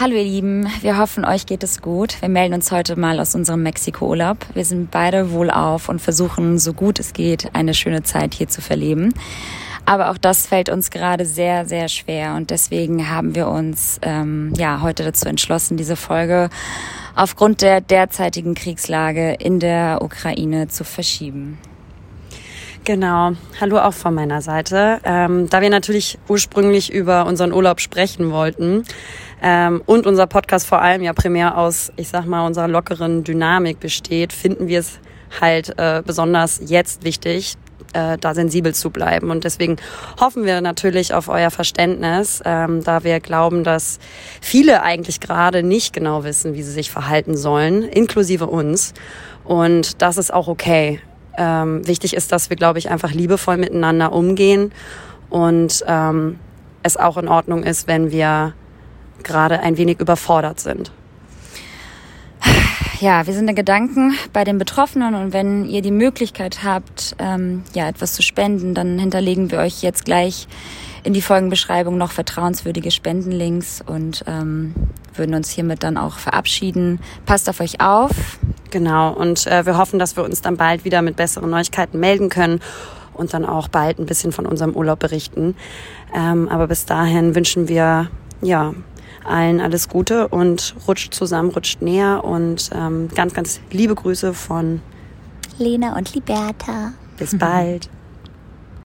[0.00, 2.20] Hallo ihr Lieben, wir hoffen, euch geht es gut.
[2.22, 4.38] Wir melden uns heute mal aus unserem Mexiko-Urlaub.
[4.54, 8.62] Wir sind beide wohlauf und versuchen, so gut es geht, eine schöne Zeit hier zu
[8.62, 9.12] verleben.
[9.84, 14.54] Aber auch das fällt uns gerade sehr, sehr schwer und deswegen haben wir uns ähm,
[14.56, 16.48] ja heute dazu entschlossen, diese Folge
[17.14, 21.58] aufgrund der derzeitigen Kriegslage in der Ukraine zu verschieben.
[22.84, 23.34] Genau.
[23.60, 24.98] Hallo auch von meiner Seite.
[25.04, 28.82] Ähm, da wir natürlich ursprünglich über unseren Urlaub sprechen wollten,
[29.40, 33.78] ähm, und unser Podcast vor allem ja primär aus, ich sag mal, unserer lockeren Dynamik
[33.78, 34.98] besteht, finden wir es
[35.40, 37.54] halt äh, besonders jetzt wichtig,
[37.92, 39.30] äh, da sensibel zu bleiben.
[39.30, 39.76] Und deswegen
[40.20, 44.00] hoffen wir natürlich auf euer Verständnis, ähm, da wir glauben, dass
[44.40, 48.92] viele eigentlich gerade nicht genau wissen, wie sie sich verhalten sollen, inklusive uns.
[49.44, 51.00] Und das ist auch okay.
[51.38, 54.72] Ähm, wichtig ist, dass wir, glaube ich, einfach liebevoll miteinander umgehen
[55.30, 56.38] und ähm,
[56.82, 58.54] es auch in Ordnung ist, wenn wir
[59.22, 60.92] gerade ein wenig überfordert sind.
[63.00, 67.64] Ja, wir sind in Gedanken bei den Betroffenen und wenn ihr die Möglichkeit habt, ähm,
[67.74, 70.46] ja, etwas zu spenden, dann hinterlegen wir euch jetzt gleich
[71.02, 74.74] in die Folgenbeschreibung noch vertrauenswürdige Spendenlinks und ähm,
[75.14, 77.00] würden uns hiermit dann auch verabschieden.
[77.26, 78.38] Passt auf euch auf.
[78.70, 82.28] Genau, und äh, wir hoffen, dass wir uns dann bald wieder mit besseren Neuigkeiten melden
[82.28, 82.60] können
[83.14, 85.54] und dann auch bald ein bisschen von unserem Urlaub berichten.
[86.14, 88.08] Ähm, aber bis dahin wünschen wir
[88.40, 88.72] ja
[89.24, 94.80] allen alles Gute und rutscht zusammen, rutscht näher und ähm, ganz, ganz liebe Grüße von
[95.58, 96.92] Lena und Liberta.
[97.18, 97.88] Bis bald.